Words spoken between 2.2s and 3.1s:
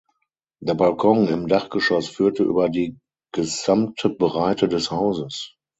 über die